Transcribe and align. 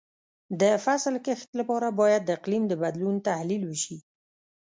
د 0.61 0.63
فصل 0.85 1.15
کښت 1.25 1.49
لپاره 1.59 1.87
باید 1.99 2.21
د 2.25 2.29
اقلیم 2.37 2.63
د 2.67 2.73
بدلون 2.83 3.15
تحلیل 3.27 3.63
وشي. 3.65 3.97